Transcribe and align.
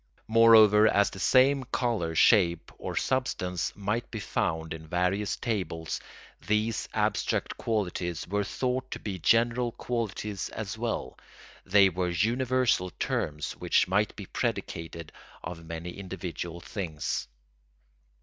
Moreover, 0.27 0.87
as 0.87 1.11
the 1.11 1.19
same 1.19 1.63
colour, 1.65 2.15
shape, 2.15 2.71
or 2.79 2.95
substance 2.95 3.71
might 3.75 4.09
be 4.09 4.19
found 4.19 4.73
in 4.73 4.87
various 4.87 5.35
tables, 5.35 5.99
these 6.47 6.89
abstract 6.91 7.55
qualities 7.55 8.27
were 8.27 8.43
thought 8.43 8.89
to 8.89 8.99
be 8.99 9.19
general 9.19 9.71
qualities 9.73 10.49
as 10.49 10.75
well; 10.75 11.19
they 11.67 11.87
were 11.87 12.09
universal 12.09 12.89
terms 12.97 13.51
which 13.57 13.87
might 13.87 14.15
be 14.15 14.25
predicated 14.25 15.11
of 15.43 15.63
many 15.67 15.91
individual 15.91 16.61
things. 16.61 17.27